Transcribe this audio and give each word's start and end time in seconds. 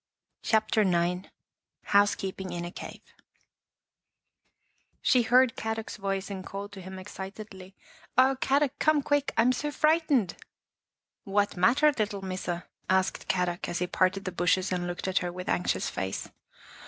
CHAPTER 0.41 0.81
IX 0.81 1.29
HOUSEKEEPING 1.89 2.51
IN 2.51 2.65
A 2.65 2.71
CAVE 2.71 3.01
She 5.03 5.21
heard 5.21 5.55
Kadok's 5.55 5.97
voice 5.97 6.31
and 6.31 6.43
called 6.43 6.71
to 6.71 6.81
him 6.81 6.97
excitedly," 6.97 7.75
Oh, 8.17 8.35
Kadok, 8.41 8.71
come 8.79 9.03
quick! 9.03 9.31
I 9.37 9.43
am 9.43 9.51
so 9.51 9.69
frightened! 9.69 10.37
""What 11.35 11.55
matter, 11.55 11.91
little 11.95 12.23
Missa?" 12.23 12.65
asked 12.89 13.27
Kadok 13.27 13.69
as 13.69 13.77
he 13.77 13.85
parted 13.85 14.25
the 14.25 14.31
bushes 14.31 14.71
and 14.71 14.87
looked 14.87 15.07
at 15.07 15.19
her 15.19 15.31
with 15.31 15.47
anxious 15.47 15.87
face. 15.87 16.27